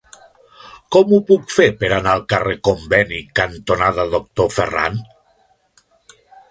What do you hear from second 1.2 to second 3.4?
puc fer per anar al carrer Conveni